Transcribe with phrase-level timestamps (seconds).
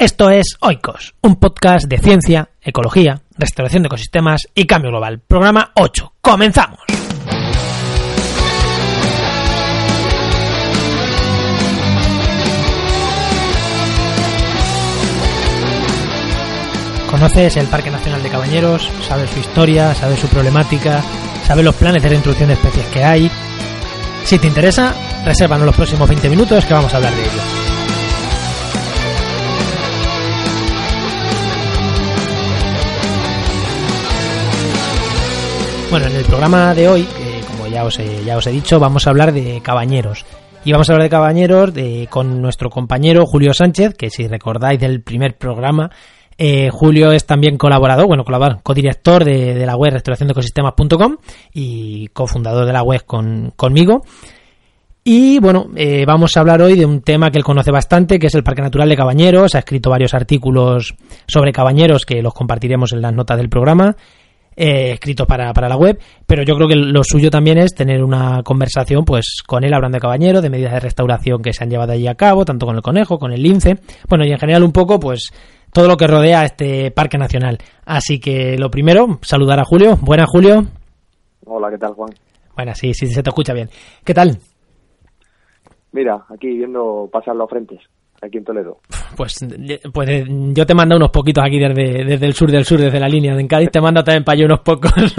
[0.00, 5.20] Esto es Oikos, un podcast de ciencia, ecología, restauración de ecosistemas y cambio global.
[5.20, 6.14] Programa 8.
[6.22, 6.80] ¡Comenzamos!
[17.10, 18.90] ¿Conoces el Parque Nacional de Cabañeros?
[19.06, 19.94] ¿Sabes su historia?
[19.94, 21.02] ¿Sabes su problemática?
[21.46, 23.30] ¿Sabes los planes de reintroducción de especies que hay?
[24.24, 24.94] Si te interesa,
[25.26, 27.79] resérvanos los próximos 20 minutos que vamos a hablar de ello.
[35.90, 37.04] Bueno, en el programa de hoy,
[37.50, 40.24] como ya os, he, ya os he dicho, vamos a hablar de cabañeros.
[40.64, 44.78] Y vamos a hablar de cabañeros de, con nuestro compañero Julio Sánchez, que si recordáis
[44.78, 45.90] del primer programa,
[46.38, 51.16] eh, Julio es también colaborador, bueno, colaborador, codirector de, de la web restauraciondecosistemas.com
[51.54, 54.02] y cofundador de la web con, conmigo.
[55.02, 58.28] Y bueno, eh, vamos a hablar hoy de un tema que él conoce bastante, que
[58.28, 59.56] es el Parque Natural de Cabañeros.
[59.56, 60.94] Ha escrito varios artículos
[61.26, 63.96] sobre cabañeros que los compartiremos en las notas del programa
[64.56, 68.02] eh, escrito para, para, la web, pero yo creo que lo suyo también es tener
[68.02, 71.70] una conversación pues con él hablando de Cabañero, de medidas de restauración que se han
[71.70, 74.64] llevado allí a cabo, tanto con el conejo, con el lince, bueno, y en general
[74.64, 75.30] un poco pues
[75.72, 77.58] todo lo que rodea a este parque nacional.
[77.84, 79.96] Así que lo primero, saludar a Julio.
[80.00, 80.66] Buenas, Julio.
[81.46, 82.10] Hola, ¿qué tal, Juan?
[82.56, 83.70] Bueno, sí, sí, se te escucha bien.
[84.04, 84.38] ¿Qué tal?
[85.92, 87.80] Mira, aquí viendo pasar los frentes
[88.22, 88.78] aquí en Toledo?
[89.16, 89.38] Pues,
[89.92, 93.00] pues eh, yo te mando unos poquitos aquí desde, desde el sur del sur, desde
[93.00, 94.92] la línea de Cádiz, te mando también para allá unos pocos.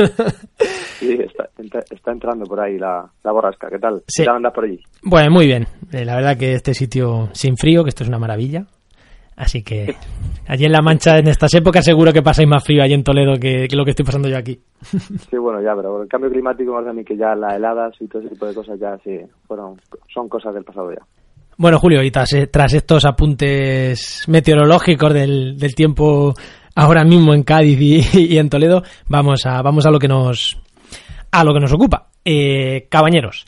[1.00, 4.04] sí, está, está, entrando por ahí la, la borrasca, ¿qué tal?
[4.08, 4.22] Sí.
[4.22, 4.80] ¿Qué tal andas por allí?
[5.04, 5.68] Bueno, muy bien.
[5.92, 8.66] Eh, la verdad que este sitio sin frío, que esto es una maravilla.
[9.36, 9.96] Así que
[10.48, 13.40] allí en La Mancha, en estas épocas, seguro que pasáis más frío allí en Toledo
[13.40, 14.60] que, que lo que estoy pasando yo aquí.
[14.84, 18.08] Sí, bueno, ya, pero el cambio climático más a mí que ya las heladas y
[18.08, 19.80] todo ese tipo de cosas ya sí, fueron,
[20.14, 21.02] son cosas del pasado ya.
[21.62, 22.34] Bueno, Julio, y tras,
[22.74, 26.34] estos apuntes meteorológicos del, tiempo
[26.76, 27.80] ahora mismo en Cádiz
[28.16, 30.60] y, en Toledo, vamos a, vamos a lo que nos
[31.32, 32.08] a lo que nos ocupa.
[32.26, 33.46] Eh, cabañeros,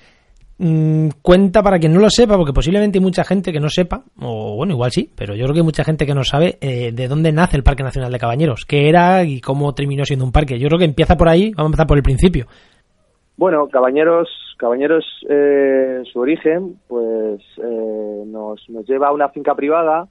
[0.59, 4.03] mm, cuenta para quien no lo sepa, porque posiblemente hay mucha gente que no sepa,
[4.19, 6.91] o bueno, igual sí, pero yo creo que hay mucha gente que no sabe eh,
[6.91, 10.31] de dónde nace el Parque Nacional de Cabañeros, qué era y cómo terminó siendo un
[10.31, 10.59] parque.
[10.59, 12.45] Yo creo que empieza por ahí, vamos a empezar por el principio.
[13.37, 20.07] Bueno, Cabañeros, Cabañeros, eh, su origen, pues eh, nos, nos lleva a una finca privada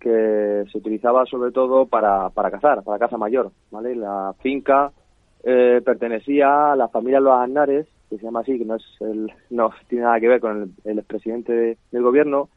[0.00, 3.94] que se utilizaba sobre todo para, para cazar, para caza mayor, ¿vale?
[3.94, 4.92] La finca
[5.42, 9.32] eh, pertenecía a la familia Los Aznares, que se llama así, que no es el,
[9.50, 12.48] no tiene nada que ver con el, el expresidente del gobierno,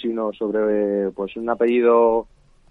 [0.00, 2.26] sino sobre pues un apellido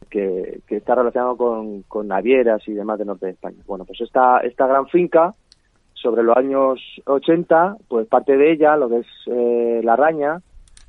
[0.10, 3.58] que, que está relacionado con, con navieras y demás del norte de España.
[3.66, 5.34] Bueno, pues esta, esta gran finca
[6.07, 10.41] sobre los años 80, pues parte de ella, lo que es eh, la raña,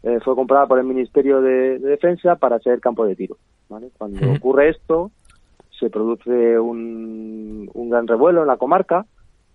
[0.04, 3.36] eh, fue comprada por el Ministerio de, Defensa para ser campo de tiro.
[3.66, 5.10] Cuando ocurre esto,
[5.76, 9.06] se produce un, un, gran revuelo en la comarca,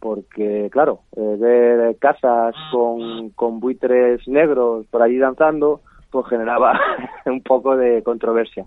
[0.02, 5.80] porque, claro, eh, ver casas con, con buitres negros por allí danzando,
[6.12, 6.78] pues generaba
[7.26, 8.66] un poco de controversia,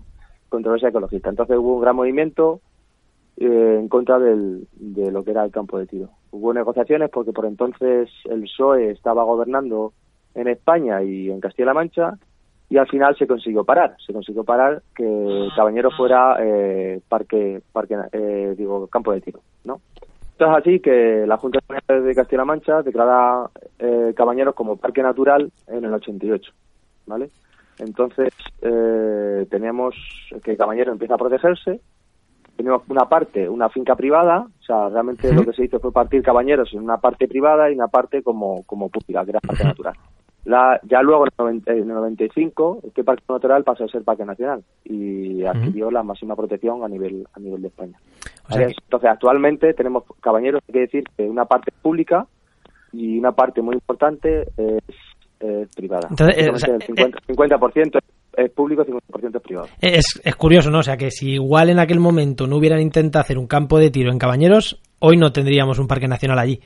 [0.49, 1.29] controversia ecológica.
[1.29, 2.59] Entonces hubo un gran movimiento
[3.37, 7.45] en contra del, de lo que era el campo de tiro hubo negociaciones porque por
[7.45, 9.93] entonces el PSOE estaba gobernando
[10.35, 12.13] en España y en Castilla-La Mancha
[12.69, 17.95] y al final se consiguió parar, se consiguió parar que Cabañero fuera eh, parque, parque
[18.11, 19.79] eh, digo, campo de tiro, ¿no?
[20.33, 23.49] Entonces así que la Junta de Castilla-La Mancha declara
[23.79, 26.51] eh, Cabañeros como parque natural en el 88,
[27.07, 27.29] ¿vale?
[27.79, 29.95] Entonces eh, teníamos
[30.43, 31.79] que Cabañero empieza a protegerse
[32.57, 36.21] tenemos una parte, una finca privada, o sea, realmente lo que se hizo fue partir
[36.21, 39.93] cabañeros en una parte privada y una parte como, como pública, que era parque natural.
[40.45, 45.43] La, ya luego, en el 95, este parque natural pasó a ser parque nacional y
[45.43, 47.99] adquirió la máxima protección a nivel a nivel de España.
[48.49, 52.25] Entonces, actualmente tenemos cabañeros, hay que decir que una parte pública
[52.93, 54.83] y una parte muy importante es,
[55.75, 56.07] privada.
[56.09, 57.57] Entonces, el 50%, 50
[58.47, 59.67] es público, 50% es privado.
[59.81, 60.79] Es, es curioso, ¿no?
[60.79, 63.91] O sea, que si igual en aquel momento no hubieran intentado hacer un campo de
[63.91, 66.59] tiro en Cabañeros, hoy no tendríamos un parque nacional allí.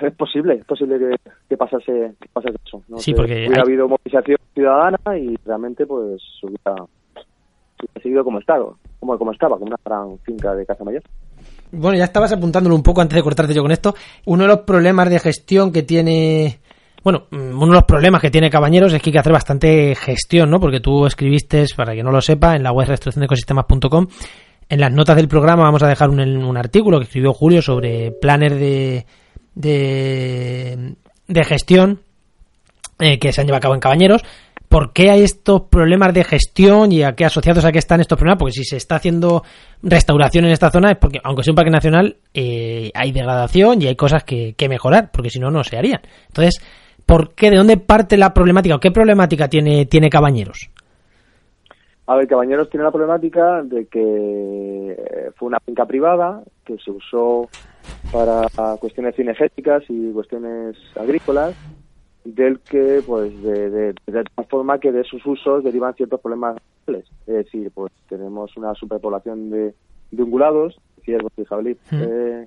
[0.00, 0.98] Es posible, es posible
[1.48, 2.14] que, pasase,
[2.66, 2.82] eso.
[2.88, 2.98] ¿no?
[2.98, 6.74] Sí, porque hubiera habido movilización ciudadana y realmente pues hubiera,
[8.02, 11.02] seguido como estaba, como, como estaba, como una gran finca de Casa Mayor.
[11.72, 13.94] Bueno, ya estabas apuntándolo un poco antes de cortarte yo con esto.
[14.26, 16.60] Uno de los problemas de gestión que tiene
[17.04, 19.94] bueno, mm, uno de los problemas que tiene Cabañeros es que hay que hacer bastante
[19.94, 20.58] gestión, ¿no?
[20.58, 24.06] Porque tú escribiste, para que no lo sepa, en la web ecosistemas.com.
[24.70, 28.52] En las notas del programa vamos a dejar un, artículo que escribió Julio sobre planes
[28.58, 29.04] de,
[29.54, 32.00] de, gestión
[32.98, 34.22] eh, que se han llevado a cabo en Cabañeros.
[34.66, 38.18] ¿por qué hay estos problemas de gestión y a qué asociados a qué están estos
[38.18, 38.40] problemas?
[38.40, 39.44] Porque si se está haciendo
[39.82, 43.86] restauración en esta zona es porque, aunque sea un parque nacional, eh, hay degradación y
[43.86, 46.00] hay cosas que, que mejorar, porque si no, no se harían.
[46.26, 46.60] Entonces,
[47.06, 47.50] ¿por qué?
[47.50, 50.70] ¿De dónde parte la problemática o qué problemática tiene, tiene Cabañeros?
[52.06, 57.48] A ver, Cabañeros tiene la problemática de que fue una finca privada que se usó
[58.12, 58.46] para
[58.78, 61.54] cuestiones cinegéticas y cuestiones agrícolas,
[62.24, 66.56] del que, pues, de, de, de tal forma que de esos usos derivan ciertos problemas.
[66.86, 69.74] Es decir, pues tenemos una superpoblación de,
[70.10, 72.46] de ungulados, ciervos y jabalíes, eh,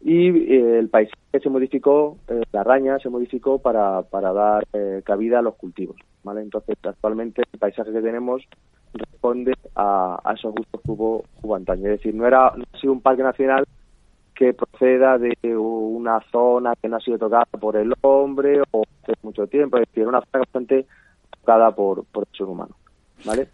[0.00, 5.02] y eh, el paisaje se modificó, eh, la raña se modificó para, para dar eh,
[5.04, 5.96] cabida a los cultivos.
[6.24, 6.40] ¿vale?
[6.40, 8.42] Entonces, actualmente el paisaje que tenemos
[8.94, 11.84] responde a, a esos gustos que hubo, hubo antaño.
[11.84, 13.64] Es decir, no, era, no ha sido un parque nacional
[14.34, 19.12] que proceda de una zona que no ha sido tocada por el hombre o hace
[19.22, 20.86] mucho tiempo, es decir, una zona bastante
[21.40, 22.74] tocada por, por el ser humano.
[23.26, 23.48] ¿vale?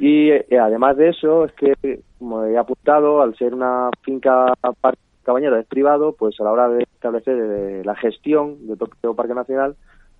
[0.00, 5.09] Y eh, además de eso, es que, como he apuntado, al ser una finca parque
[5.22, 9.34] cabañero es privado, pues a la hora de establecer eh, la gestión del propio Parque
[9.34, 9.76] Nacional,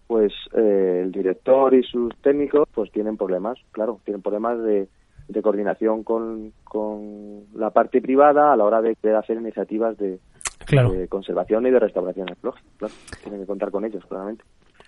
[0.07, 4.89] pues eh, el director y sus técnicos pues tienen problemas, claro, tienen problemas de,
[5.29, 10.19] de coordinación con, con la parte privada a la hora de querer hacer iniciativas de,
[10.67, 10.93] Claro.
[10.93, 14.45] de conservación y de restauración ecológica, claro, tienen que contar con ellos, claramente.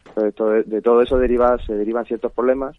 [0.06, 2.76] Entonces, todo- de todo eso deriva, se derivan ciertos problemas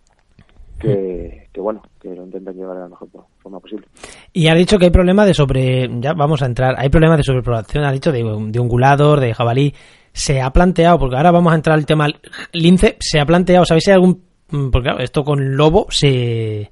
[0.83, 3.07] que, que bueno, que lo intentan llevar de la mejor
[3.39, 3.88] forma posible.
[4.31, 5.89] Y ha dicho que hay problemas de sobre.
[6.00, 6.75] Ya vamos a entrar.
[6.77, 8.19] Hay problemas de sobrepoblación, ha dicho, de,
[8.50, 9.74] de ungulados, de jabalí.
[10.12, 12.07] Se ha planteado, porque ahora vamos a entrar al tema
[12.51, 12.97] lince.
[13.00, 14.21] Se ha planteado, ¿sabéis si hay algún.
[14.51, 16.69] mm, Porque claro, esto con lobo se.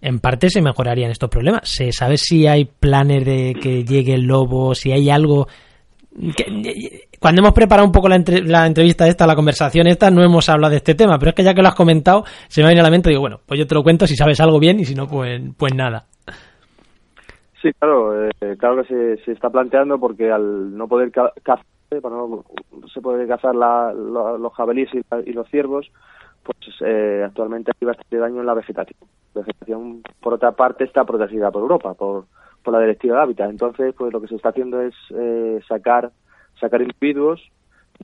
[0.00, 1.62] En parte se mejorarían estos problemas.
[1.68, 4.74] ¿Se sabe si hay planes de que llegue el lobo?
[4.74, 5.48] Si hay algo.
[7.20, 10.48] Cuando hemos preparado un poco la, entre- la entrevista esta, la conversación esta, no hemos
[10.48, 12.80] hablado de este tema, pero es que ya que lo has comentado, se me viene
[12.80, 14.84] a la mente digo, bueno, pues yo te lo cuento si sabes algo bien y
[14.84, 16.06] si no, pues, pues nada.
[17.62, 21.64] Sí, claro, eh, claro que se, se está planteando porque al no poder ca- cazar,
[22.02, 22.44] para no
[22.92, 25.00] se puede cazar la- lo- los jabalíes y,
[25.30, 25.90] y los ciervos,
[26.44, 26.56] pues
[26.86, 28.98] eh, actualmente hay bastante daño en la vegetación.
[29.34, 32.26] La vegetación, por otra parte, está protegida por Europa, por,
[32.68, 33.50] por la Directiva de Hábitat.
[33.50, 36.10] Entonces, pues lo que se está haciendo es eh, sacar
[36.60, 37.40] sacar individuos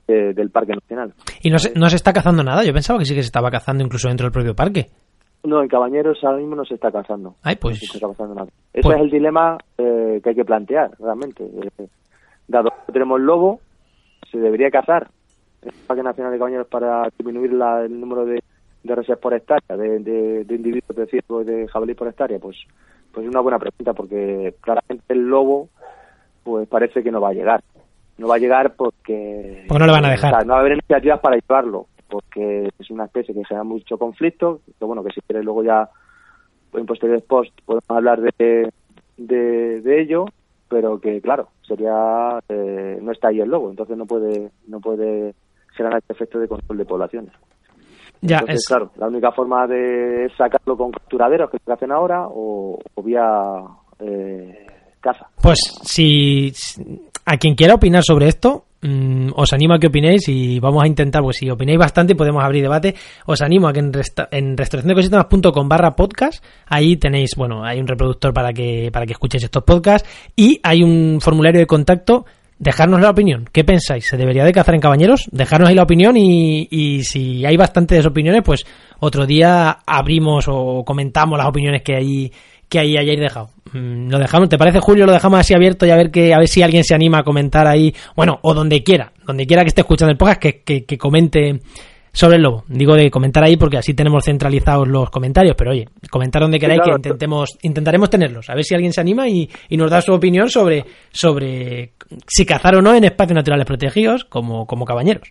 [0.07, 1.13] eh, del Parque Nacional.
[1.43, 2.63] Y no se, no se está cazando nada.
[2.63, 4.87] Yo pensaba que sí que se estaba cazando incluso dentro del propio parque.
[5.43, 7.35] No, en Cabañeros ahora mismo no se está cazando.
[7.43, 8.47] Ay, pues- No se está cazando nada.
[8.73, 11.43] Ese pues- es el dilema eh, que hay que plantear, realmente.
[11.43, 11.87] Eh,
[12.47, 13.59] dado que tenemos lobo,
[14.31, 15.07] se debería cazar
[15.61, 18.41] el Parque Nacional de Cabañeros para disminuir la- el número de,
[18.83, 22.39] de reses por hectárea, de, de- de individuos de ciervo y de jabalí por hectárea.
[22.39, 22.55] Pues,
[23.15, 25.69] pues es una buena pregunta, porque claramente el lobo
[26.43, 27.63] pues parece que no va a llegar.
[28.17, 29.63] No va a llegar porque...
[29.67, 30.33] Porque no le van a dejar.
[30.33, 33.63] o sea, no va a haber iniciativas para llevarlo, porque es una especie que genera
[33.63, 35.89] mucho conflicto, que bueno, que si quieres luego ya
[36.73, 38.69] en posteriores post podemos hablar de,
[39.17, 40.25] de, de ello,
[40.67, 45.33] pero que claro, sería eh, no está ahí el lobo, entonces no puede no puede
[45.71, 47.33] generar este efecto de control de poblaciones.
[48.25, 52.27] Ya, entonces, es, claro, la única forma de sacarlo con capturaderos que se hacen ahora
[52.27, 53.23] o, o vía
[53.99, 54.65] eh,
[54.99, 55.27] caza.
[55.41, 56.51] pues si
[57.25, 60.87] a quien quiera opinar sobre esto, mm, os animo a que opinéis y vamos a
[60.87, 62.95] intentar, pues si opináis bastante podemos abrir debate,
[63.25, 67.87] os animo a que en, resta en restauracionecosistemas.com barra podcast, ahí tenéis, bueno, hay un
[67.87, 72.25] reproductor para que, para que escuchéis estos podcasts y hay un formulario de contacto
[72.59, 73.49] dejarnos la opinión.
[73.51, 74.05] ¿Qué pensáis?
[74.05, 75.27] ¿Se debería de cazar en cabañeros?
[75.31, 78.65] Dejarnos ahí la opinión y, y si hay bastantes opiniones, pues
[78.99, 82.31] otro día abrimos o comentamos las opiniones que ahí
[82.67, 83.49] que ahí hayáis dejado.
[83.73, 85.05] Mm, Lo dejamos, ¿te parece Julio?
[85.05, 87.23] Lo dejamos así abierto y a ver que a ver si alguien se anima a
[87.23, 90.83] comentar ahí, bueno, o donde quiera, donde quiera que esté escuchando el podcast que, que,
[90.85, 91.59] que comente
[92.15, 92.63] sobre el lobo.
[92.67, 96.79] Digo de comentar ahí porque así tenemos centralizados los comentarios, pero oye, comentar donde queráis
[96.81, 96.95] claro.
[97.01, 100.13] que intentemos intentaremos tenerlos, a ver si alguien se anima y, y nos da su
[100.13, 101.91] opinión sobre sobre
[102.25, 105.27] si cazar o no en espacios naturales protegidos como como cabañeros.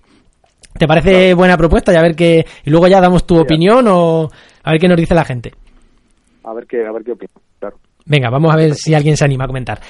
[0.79, 1.93] ¿Te parece buena propuesta?
[1.93, 3.41] Y a ver qué y luego ya damos tu Sí.
[3.41, 4.29] opinión o
[4.63, 5.53] a ver qué nos dice la gente.
[6.45, 7.33] A ver qué a ver qué opina.
[7.61, 7.77] Claro.
[8.05, 9.81] Venga, vamos a ver si alguien se anima a comentar.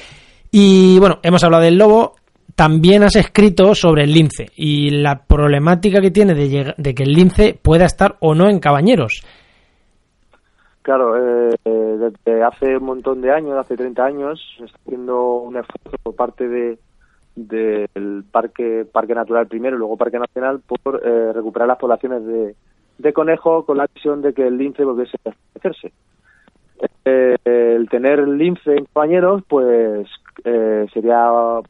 [0.52, 2.14] Y bueno, hemos hablado del lobo.
[2.54, 7.12] También has escrito sobre el lince y la problemática que tiene de, de que el
[7.12, 9.22] lince pueda estar o no en cabañeros.
[10.82, 15.56] Claro, eh, eh, desde hace un montón de años, hace 30 años, está haciendo un
[15.56, 16.78] esfuerzo por parte de
[17.36, 22.54] del parque natural primero y luego parque nacional por eh, recuperar las poblaciones de,
[22.98, 25.92] de conejo con la visión de que el lince volviese a establecerse.
[27.04, 30.08] Eh, el tener lince en compañeros pues
[30.44, 31.60] eh, sería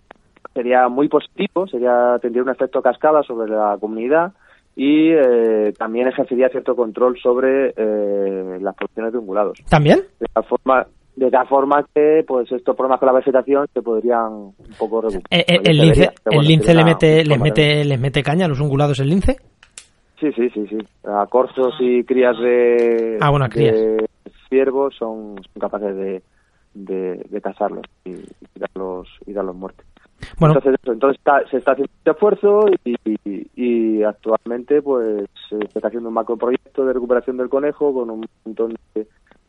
[0.54, 4.32] sería muy positivo, sería tendría un efecto cascada sobre la comunidad
[4.76, 9.58] y eh, también ejercería cierto control sobre eh, las producciones de ungulados.
[9.68, 10.00] ¿También?
[10.18, 14.32] De tal forma, de tal forma que pues estos problemas con la vegetación se podrían
[14.32, 15.22] un poco reducir.
[15.30, 18.60] Eh, eh, ¿El, lince, el lince le mete, les, mete, les mete caña a los
[18.60, 19.36] ungulados el lince?
[20.18, 20.78] Sí, sí, sí, sí.
[21.04, 23.74] A corzos y crías de, ah, bueno, crías.
[23.74, 24.06] de
[24.48, 26.22] ciervos son, son capaces de,
[26.74, 29.84] de, de cazarlos y, y, darlos, y darlos muerte.
[30.40, 32.96] Entonces, está, se está haciendo este esfuerzo y,
[33.56, 38.74] y, actualmente pues se está haciendo un macroproyecto de recuperación del conejo con un montón
[38.94, 39.06] de,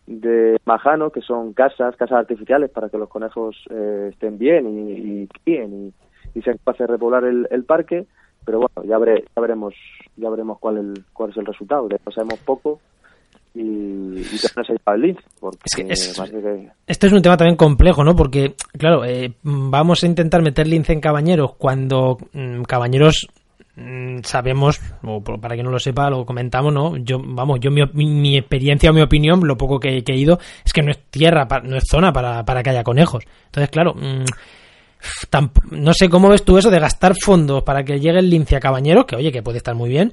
[0.08, 5.24] de majanos que son casas, casas artificiales para que los conejos eh, estén bien y,
[5.24, 5.94] y críen
[6.34, 8.06] y, y capaces de repoblar el, el parque.
[8.46, 9.74] Pero bueno ya, veré, ya veremos
[10.16, 11.88] ya veremos cuál el cuál es el resultado.
[11.88, 12.80] De eso sabemos poco
[13.56, 16.70] y, no se el lince porque es que es, que...
[16.88, 20.94] este es un tema también complejo no porque claro eh, vamos a intentar meter lince
[20.94, 23.28] en cabañeros cuando mmm, cabañeros
[23.76, 27.82] mmm, sabemos o para que no lo sepa lo comentamos no yo vamos yo mi,
[27.94, 31.00] mi experiencia o mi opinión lo poco que, que, he ido es que no es
[31.10, 33.24] tierra no es zona para, para que haya conejos.
[33.46, 34.26] Entonces claro mmm,
[35.72, 38.60] no sé cómo ves tú eso de gastar fondos para que llegue el lince a
[38.60, 40.12] Cabañeros, que oye, que puede estar muy bien,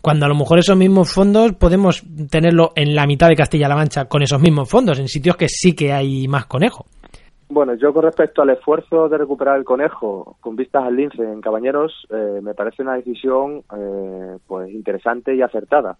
[0.00, 4.06] cuando a lo mejor esos mismos fondos podemos tenerlo en la mitad de Castilla-La Mancha
[4.06, 6.86] con esos mismos fondos, en sitios que sí que hay más conejo.
[7.50, 11.40] Bueno, yo con respecto al esfuerzo de recuperar el conejo con vistas al lince en
[11.40, 15.96] Cabañeros, eh, me parece una decisión eh, pues interesante y acertada,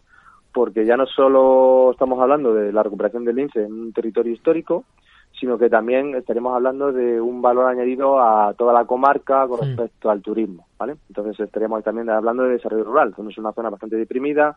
[0.52, 4.84] porque ya no solo estamos hablando de la recuperación del lince en un territorio histórico,
[5.38, 10.08] sino que también estaremos hablando de un valor añadido a toda la comarca con respecto
[10.08, 10.10] mm.
[10.10, 10.96] al turismo, ¿vale?
[11.08, 14.56] Entonces estaremos también hablando de desarrollo rural, que es una zona bastante deprimida,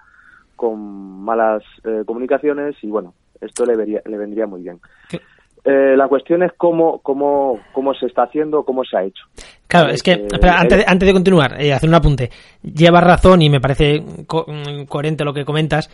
[0.56, 0.80] con
[1.24, 4.80] malas eh, comunicaciones y bueno, esto le, vería, le vendría muy bien.
[5.64, 9.24] Eh, la cuestión es cómo, cómo, cómo se está haciendo, cómo se ha hecho.
[9.68, 12.32] Claro, es que, eh, espera, antes, de, antes de continuar, eh, hacer un apunte.
[12.64, 15.90] Llevas razón y me parece co mm, coherente lo que comentas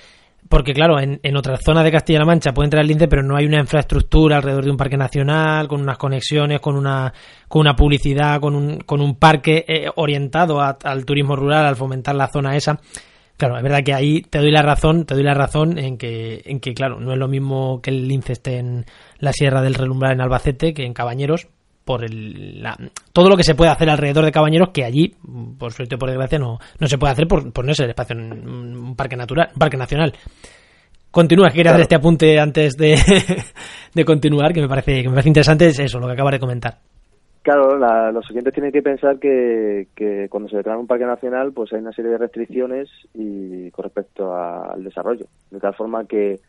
[0.49, 3.35] porque claro, en, en otras zonas de Castilla-La Mancha puede entrar el lince, pero no
[3.35, 7.13] hay una infraestructura alrededor de un parque nacional, con unas conexiones, con una,
[7.47, 12.15] con una publicidad, con un, con un parque eh, orientado al turismo rural, al fomentar
[12.15, 12.79] la zona esa.
[13.37, 16.41] Claro, es verdad que ahí te doy la razón, te doy la razón en que,
[16.45, 18.85] en que claro, no es lo mismo que el lince esté en
[19.19, 21.47] la Sierra del Relumbrar en Albacete que en Cabañeros,
[21.87, 22.77] por el, la,
[23.13, 25.15] todo lo que se puede hacer alrededor de Cabañeros que allí,
[25.57, 27.91] por suerte o por desgracia, no, no se puede hacer por, por no ser el
[27.91, 30.11] espacio un parque natural, un parque nacional.
[31.09, 31.75] Continúa, quería claro.
[31.75, 32.97] hacer este apunte antes de,
[33.95, 36.39] de continuar, que me parece que me parece interesante es eso, lo que acabas de
[36.39, 36.77] comentar.
[37.41, 41.53] Claro, la, los oyentes tienen que pensar que, que cuando se declara un parque nacional,
[41.53, 46.03] pues hay una serie de restricciones y con respecto a, al desarrollo, de tal forma
[46.05, 46.41] que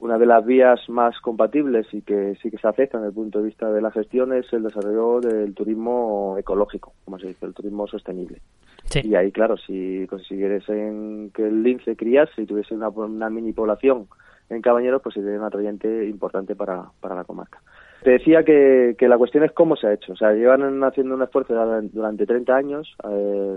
[0.00, 3.38] una de las vías más compatibles y que sí que se acepta desde el punto
[3.38, 7.54] de vista de la gestión es el desarrollo del turismo ecológico, como se dice, el
[7.54, 8.40] turismo sostenible.
[8.86, 9.00] Sí.
[9.04, 14.08] Y ahí, claro, si consiguiesen que el lince criase y tuviese una, una mini población
[14.50, 17.60] en Cabañeros, pues sería un atrayente importante para, para la comarca.
[18.02, 20.12] Te decía que, que, la cuestión es cómo se ha hecho.
[20.12, 21.54] O sea, llevan haciendo un esfuerzo
[21.92, 23.56] durante 30 años, eh,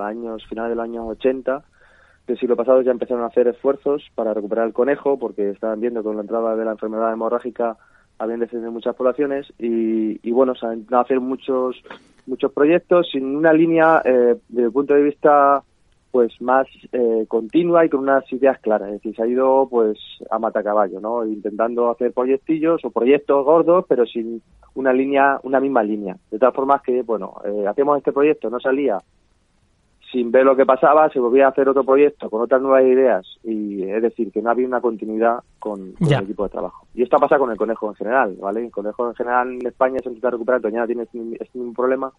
[0.00, 1.64] años finales de los años 80,
[2.28, 6.02] del siglo pasado ya empezaron a hacer esfuerzos para recuperar el conejo porque estaban viendo
[6.02, 7.76] con la entrada de la enfermedad hemorrágica
[8.18, 11.76] habían descendido muchas poblaciones y, y bueno, se han a hacer muchos
[12.26, 15.62] muchos proyectos sin una línea eh, desde el punto de vista
[16.10, 19.98] pues más eh, continua y con unas ideas claras, es decir, se ha ido pues
[20.30, 21.26] a matacaballo, ¿no?
[21.26, 24.42] Intentando hacer proyectillos o proyectos gordos, pero sin
[24.74, 26.16] una línea, una misma línea.
[26.30, 28.98] De todas formas que, bueno, eh, hacemos este proyecto, no salía,
[30.10, 33.26] sin ver lo que pasaba, se volvía a hacer otro proyecto con otras nuevas ideas
[33.44, 36.86] y es decir, que no había una continuidad con, con el equipo de trabajo.
[36.94, 38.64] Y esto pasa con el conejo en general, ¿vale?
[38.64, 42.12] El conejo en general en España se intenta recuperar, Toñana tiene este, este mismo problema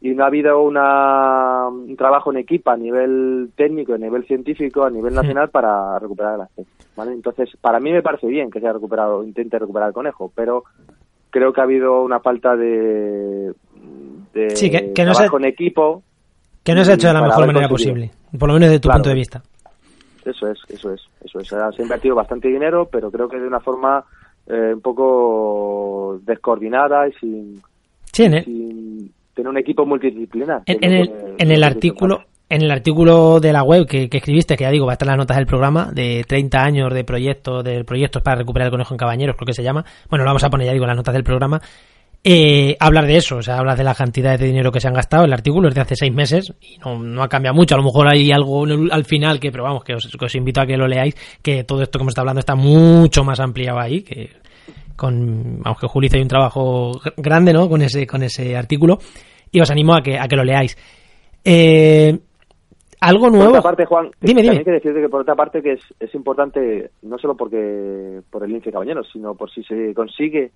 [0.00, 4.84] y no ha habido una, un trabajo en equipo a nivel técnico, a nivel científico,
[4.84, 5.52] a nivel nacional sí.
[5.52, 7.12] para recuperar la especie, ¿vale?
[7.12, 10.64] Entonces, para mí me parece bien que se haya recuperado, intente recuperar el conejo, pero
[11.28, 13.52] creo que ha habido una falta de,
[14.32, 15.36] de sí, que, que trabajo no se...
[15.36, 16.02] en equipo
[16.62, 18.88] que no se ha hecho de la mejor manera posible, por lo menos desde tu
[18.88, 18.98] claro.
[18.98, 19.42] punto de vista.
[20.24, 21.48] Eso es, eso es, eso es.
[21.48, 24.04] Se ha invertido bastante dinero, pero creo que de una forma
[24.46, 27.62] eh, un poco descoordinada y sin,
[28.12, 28.42] sí, ¿eh?
[28.44, 30.62] sin tener un equipo multidisciplinar.
[30.66, 34.56] En, en, el, en el artículo en el artículo de la web que, que, escribiste,
[34.56, 37.04] que ya digo, va a estar en las notas del programa, de 30 años de
[37.04, 39.84] proyectos, de proyectos para recuperar el conejo en Cabañeros, creo que se llama.
[40.08, 41.60] Bueno, lo vamos a poner, ya digo, en las notas del programa.
[42.22, 44.94] Eh, hablar de eso, o sea, hablas de la cantidad de dinero que se han
[44.94, 45.24] gastado.
[45.24, 47.74] El artículo es de hace seis meses y no, no ha cambiado mucho.
[47.74, 50.60] A lo mejor hay algo al final que, pero vamos, que os, que os invito
[50.60, 53.78] a que lo leáis, que todo esto que hemos estado hablando está mucho más ampliado
[53.78, 54.30] ahí, que
[54.96, 57.68] con, aunque Juli hizo un trabajo grande, ¿no?
[57.70, 58.98] Con ese, con ese artículo
[59.50, 60.76] y os animo a que, a que lo leáis.
[61.42, 62.18] Eh,
[63.00, 63.46] algo nuevo.
[63.46, 66.14] Por otra parte, Juan, dime, hay que decirte que por otra parte que es, es
[66.14, 70.50] importante no solo porque por el lince cabañeros, sino por si se consigue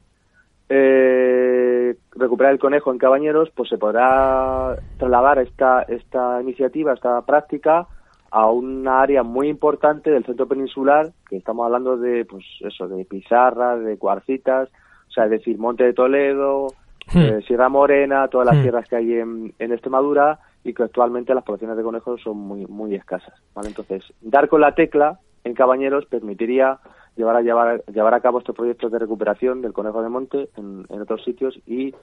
[0.77, 7.87] eh, recuperar el conejo en Cabañeros, pues se podrá trasladar esta, esta iniciativa, esta práctica
[8.31, 13.05] a una área muy importante del centro peninsular, que estamos hablando de, pues eso, de
[13.05, 14.69] pizarras, de cuarcitas,
[15.09, 16.69] o sea, es decir, Monte de Toledo,
[17.13, 17.19] Hmm.
[17.19, 18.63] eh, Sierra Morena, todas las Hmm.
[18.63, 22.65] tierras que hay en, en Extremadura y que actualmente las poblaciones de conejos son muy,
[22.67, 23.69] muy escasas, ¿vale?
[23.69, 26.79] Entonces, dar con la tecla en Cabañeros permitiría
[27.17, 30.87] llevar a, llevar, llevar a cabo estos proyectos de recuperación del conejo de monte en,
[31.01, 31.95] otros sitios y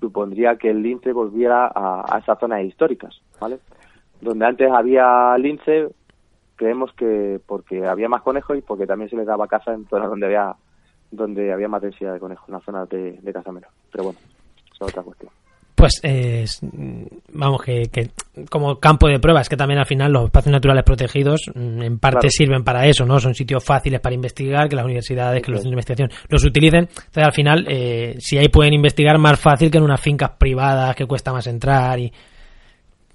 [0.00, 3.58] supondría que el lince volviera a, esas zonas históricas, ¿vale?
[4.20, 5.88] Donde antes había lince,
[6.56, 10.08] creemos que porque había más conejos y porque también se les daba caza en zonas
[10.08, 10.54] donde había
[11.10, 13.70] donde había más densidad de conejos, en las zonas de, de caza menor.
[13.92, 14.18] Pero bueno,
[14.72, 15.30] es otra cuestión.
[15.74, 16.44] Pues eh,
[17.32, 18.10] vamos, que, que
[18.48, 22.20] como campo de pruebas, que también al final los espacios naturales protegidos mm, en parte
[22.20, 22.30] Claro.
[22.30, 23.18] sirven para eso, ¿no?
[23.18, 26.88] Son sitios fáciles para investigar, que las universidades, que los centros de investigación los utilicen.
[26.88, 30.94] Entonces al final, eh, si ahí pueden investigar más fácil que en unas fincas privadas
[30.94, 32.12] que cuesta más entrar y...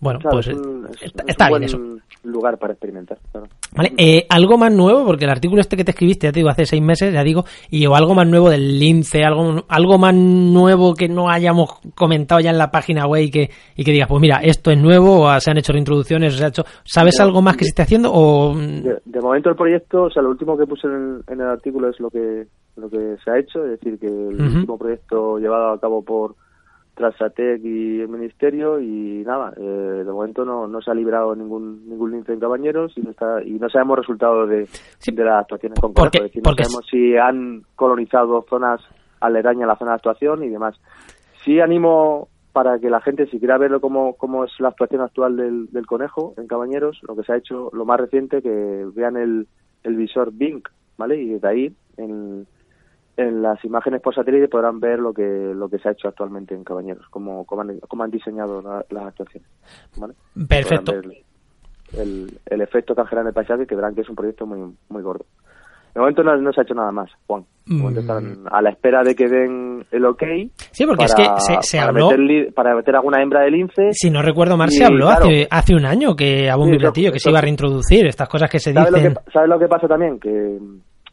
[0.02, 1.80] Bueno, Claro, pues es eh, un, es- está, es está un bien eso.
[2.24, 3.18] lugar para experimentar.
[3.32, 3.48] Claro.
[3.76, 6.50] Vale, eh, algo más nuevo, porque el artículo este que te escribiste, ya te digo,
[6.50, 10.14] hace seis meses, ya digo, y o algo más nuevo del lince, algo, algo más
[10.16, 14.08] nuevo que no hayamos comentado ya en la página web y que, y que digas,
[14.08, 17.20] pues mira, esto es nuevo, o se han hecho reintroducciones, o se ha hecho, ¿sabes
[17.20, 18.12] algo más que se esté haciendo?
[18.14, 21.42] O, mm, De, de momento el proyecto, o sea, lo último que puse en, en
[21.42, 24.78] el artículo es lo que lo que se ha hecho, es decir, que el último
[24.78, 26.36] proyecto llevado a cabo por
[27.00, 31.88] Transatec y el Ministerio y nada, eh, de momento no, no se ha liberado ningún
[31.90, 35.12] ningún lince en Cabañeros y no, está, y no sabemos resultados de, Sí.
[35.14, 38.82] de las actuaciones con Porque- conejos, es decir, porque- no sabemos si han colonizado zonas
[39.22, 40.76] aledañas a la zona de actuación y demás.
[41.46, 45.38] Sí animo para que la gente, si quiera verlo cómo, cómo es la actuación actual
[45.38, 49.16] del, del conejo en Cabañeros, lo que se ha hecho, lo más reciente, que vean
[49.16, 49.48] el,
[49.84, 50.62] el visor Bing,
[50.98, 51.16] ¿vale?
[51.22, 52.46] Y desde ahí, en,
[53.20, 56.56] en las imágenes por satélite podrán ver lo que lo que se ha hecho actualmente
[56.56, 59.50] en Cabañeros, cómo, cómo, han, cómo han diseñado la- las actuaciones,
[59.98, 60.14] ¿vale?
[60.48, 60.94] perfecto.
[61.98, 64.60] El, el efecto que generado en el paisaje, que verán que es un proyecto muy
[64.90, 65.26] muy gordo.
[65.94, 67.44] De momento no, no se ha hecho nada más, Juan.
[67.66, 68.04] De momento Mm.
[68.04, 70.24] están a la espera de que den el ok
[70.72, 73.52] Sí, porque es para- que se, se para habló, meter para meter alguna hembra de
[73.52, 73.90] lince.
[73.94, 75.26] si no recuerdo mal, se habló claro.
[75.26, 78.06] hace, hace un año que a bombo y Sí, platillo, que se iba a reintroducir,
[78.06, 79.16] estas cosas que se ¿Sabes lo dicen.
[79.26, 80.20] que, ¿Sabes lo que pasa también?
[80.20, 80.60] Que,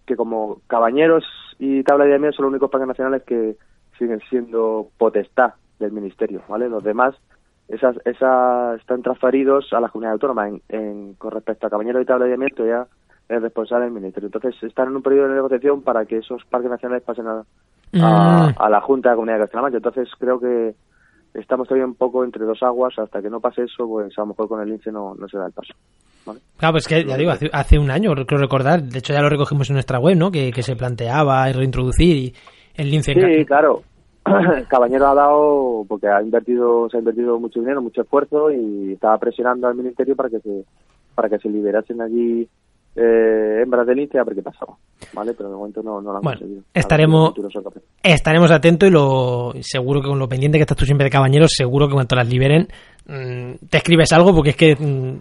[0.07, 1.25] que como Cabañeros
[1.59, 3.57] y Tabla de Miel son los únicos parques nacionales que
[3.99, 6.69] siguen siendo potestad del Ministerio, ¿vale?
[6.69, 7.15] Los demás
[7.69, 10.49] esas, esas están transferidos a la comunidad autónoma.
[10.49, 12.87] En, en- con respecto a Cabañeros y Tabla de Miel, ya
[13.29, 14.29] es responsable del Ministerio.
[14.29, 17.45] Entonces están en un periodo de negociación para que esos parques nacionales pasen a, a,
[17.93, 18.55] Mm.
[18.63, 19.77] a la Junta de la Comunidad de Castilla-La Mancha.
[19.79, 20.75] Entonces creo que
[21.39, 22.95] estamos todavía un poco entre dos aguas.
[22.99, 25.39] Hasta que no pase eso, pues a lo mejor con el lince no, no se
[25.39, 25.73] da el paso.
[26.27, 26.41] ¿vale?
[26.57, 29.29] Claro, pues que ya digo, hace, hace un año, creo recordar, de hecho ya lo
[29.29, 30.31] recogimos en nuestra web, ¿no?
[30.31, 32.35] Que, que se planteaba reintroducir y
[32.75, 33.83] el lince en Sí, ca- claro.
[34.69, 39.19] Cabañero ha dado, porque ha invertido, se ha invertido mucho dinero, mucho esfuerzo y estaba
[39.19, 40.65] presionando al ministerio para que se,
[41.15, 42.49] para que se liberasen allí
[42.97, 44.75] eh, hembras de lince a ver qué pasaba,
[45.13, 45.35] ¿vale?
[45.35, 46.63] Pero de momento no, no lo han Bueno, conseguido.
[46.75, 47.35] Estaremos-.
[48.03, 51.51] Estaremos atentos y lo seguro que con lo pendiente que estás tú siempre de cabañeros,
[51.55, 52.69] seguro que cuando las liberen
[53.07, 55.19] mm, te escribes algo porque es que mm,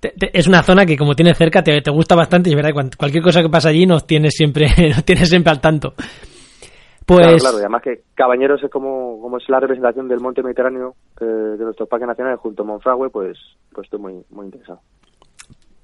[0.00, 2.56] te- te- es una zona que como tienes cerca te, te gusta bastante y es
[2.56, 5.94] verdad, cuan- cualquier cosa que pasa allí nos tienes siempre, nos tienes siempre al tanto.
[7.06, 10.42] Pues Claro, claro, y además que Cabañeros es como, como es la representación del monte
[10.44, 13.36] mediterráneo eh, de nuestros parques nacionales junto a Monfragüe, pues,
[13.72, 14.80] pues estoy muy, muy interesado.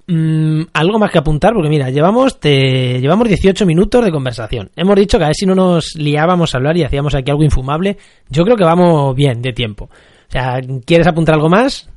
[0.09, 4.69] Mm, algo más que apuntar, porque mira, llevamos te, llevamos 18 minutos de conversación.
[4.75, 7.43] Hemos dicho que a ver si no nos liábamos a hablar y hacíamos aquí algo
[7.43, 7.97] infumable.
[8.29, 9.85] Yo creo que vamos bien de tiempo.
[9.85, 11.89] O sea, ¿quieres apuntar algo más?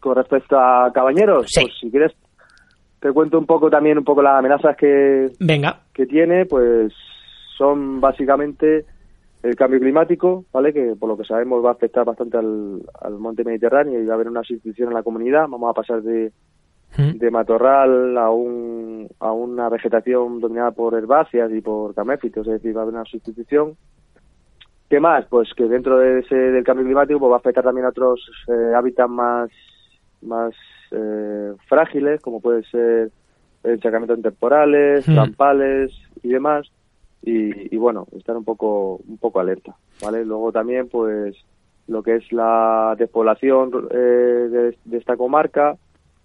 [0.00, 1.62] Con respecto a Cabañeros, Sí.
[1.62, 2.12] pues si quieres
[3.00, 5.80] te cuento un poco también un poco las amenazas que, Venga.
[5.92, 6.92] que tiene, pues
[7.58, 8.84] son básicamente
[9.42, 10.72] el cambio climático, ¿vale?
[10.72, 14.12] Que por lo que sabemos va a afectar bastante al, al monte mediterráneo y va
[14.12, 15.46] a haber una sustitución en la comunidad.
[15.48, 16.30] Vamos a pasar de.
[16.96, 22.76] De matorral a, un, a una vegetación dominada por herbáceas y por caméfitos, es decir,
[22.76, 23.76] va a haber una sustitución.
[24.88, 25.24] ¿Qué más?
[25.26, 28.20] Pues que dentro de ese, del cambio climático pues va a afectar también a otros
[28.48, 29.50] eh, hábitats más,
[30.22, 30.54] más
[30.92, 33.10] eh, frágiles, como puede ser
[33.64, 35.14] encharcamientos temporales, Hmm.
[35.14, 36.70] trampales y demás.
[37.22, 40.26] Y, y bueno, estar un poco, un poco alerta, ¿vale?
[40.26, 41.34] Luego también, pues,
[41.88, 45.76] lo que es la despoblación eh, de, de esta comarca,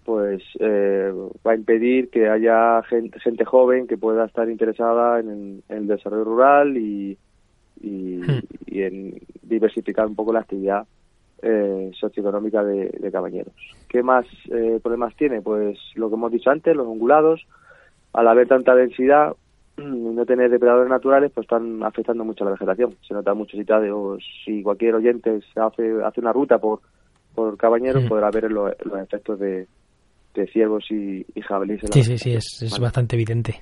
[0.09, 1.13] pues eh,
[1.45, 5.85] va a impedir que haya gente, gente joven que pueda estar interesada en, en el
[5.85, 7.15] desarrollo rural y,
[7.79, 8.39] y, Hmm.
[8.65, 10.87] y en diversificar un poco la actividad
[11.43, 13.53] eh, socioeconómica de, de, Cabañeros.
[13.87, 15.43] ¿Qué más eh, problemas tiene?
[15.43, 17.45] Pues lo que hemos dicho antes, los ungulados,
[18.13, 19.35] al haber tanta densidad
[19.77, 22.95] y no tener depredadores naturales, pues están afectando mucho a la vegetación.
[23.07, 23.63] Se nota mucho si,
[24.43, 26.81] si cualquier oyente hace, hace una ruta por,
[27.35, 29.67] por Cabañeros, podrá ver los, efectos de,
[30.33, 31.81] de ciervos y, y jabalíes.
[31.91, 33.61] Sí, sí, sí, es, es bastante evidente.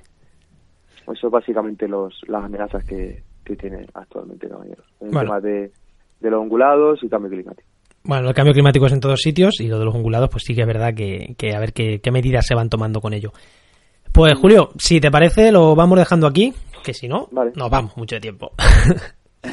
[1.02, 4.84] Eso es básicamente los, las amenazas que, que tiene actualmente Cabañeros.
[5.00, 5.72] El tema de,
[6.20, 7.68] de los ungulados y cambio climático.
[8.04, 10.54] Bueno, el cambio climático es en todos sitios y lo de los ungulados, pues sí
[10.54, 13.32] que es verdad que, que a ver qué, qué, medidas se van tomando con ello.
[14.12, 16.54] Pues Julio, si te parece, lo vamos dejando aquí,
[16.84, 18.52] que si no, nos vamos mucho tiempo.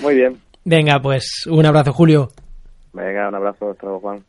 [0.02, 0.38] Muy bien.
[0.64, 2.30] Venga, pues un abrazo, Julio.
[2.94, 4.24] Venga, un abrazo, hasta luego, Juan.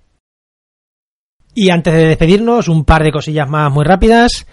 [1.59, 4.47] Y antes de despedirnos, un par de cosillas más muy rápidas.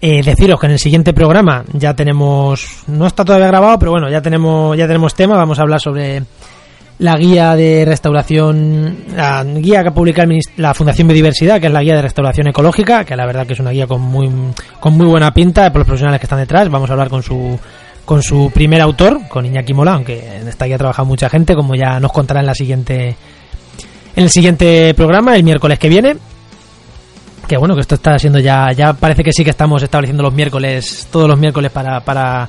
[0.00, 4.10] Eh, deciros que en el siguiente programa ya tenemos, no está todavía grabado, pero bueno,
[4.10, 5.36] ya tenemos, ya tenemos tema.
[5.36, 6.24] Vamos a hablar sobre
[6.98, 11.94] la guía de restauración, la guía que publica la Fundación Biodiversidad, que es la guía
[11.94, 14.28] de restauración ecológica, que la verdad que es una guía con muy,
[14.80, 16.68] con muy buena pinta por los profesionales que están detrás.
[16.68, 17.56] Vamos a hablar con su,
[18.04, 21.54] con su primer autor, con Iñaki Mola, aunque en esta guía ha trabajado mucha gente,
[21.54, 23.14] como ya nos contará en la siguiente,
[24.16, 26.16] en el siguiente programa, el miércoles que viene
[27.46, 30.32] que bueno, que esto está siendo ya, ya parece que sí que estamos estableciendo los
[30.32, 32.48] miércoles, todos los miércoles para, para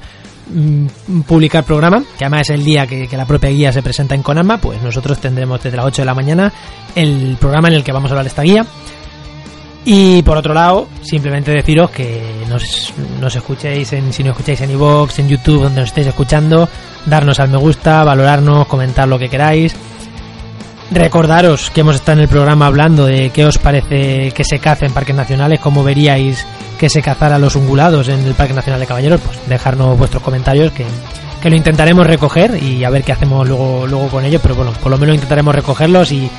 [0.50, 4.24] mm, publicar programa, que además es el día que, la propia guía se presenta en
[4.24, 6.52] Conama, pues nosotros tendremos desde las 8 de la mañana
[6.96, 8.66] el programa en el que vamos a hablar de esta guía.
[9.84, 14.70] Y por otro lado, simplemente deciros que nos, nos escuchéis en, si nos escucháis en
[14.72, 16.70] iVoox, en YouTube, donde nos estéis escuchando,
[17.08, 19.76] darnos al me gusta, valorarnos, comentar lo que queráis
[20.92, 24.86] Recordaros que hemos estado en el programa hablando de qué os parece que se caza
[24.86, 26.46] en parques nacionales, cómo veríais
[26.78, 30.74] que se cazara los ungulados en el Parque Nacional de Caballeros, pues dejarnos vuestros comentarios
[30.74, 30.86] que,
[31.50, 34.92] lo intentaremos recoger y a ver qué hacemos luego, luego con ellos, pero bueno, por
[34.92, 36.30] lo menos intentaremos recogerlos y,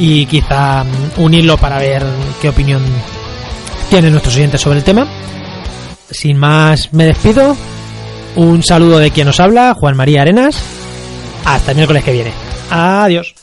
[0.00, 2.02] y quizá mm, unirlo para ver
[2.42, 2.82] qué opinión
[3.90, 5.06] tienen nuestros oyentes sobre el tema.
[6.10, 7.56] Sin más, me despido.
[8.34, 10.60] Un saludo de quien nos habla, Juan María Arenas.
[11.44, 12.32] Hasta el miércoles que viene.
[12.70, 13.39] Adiós.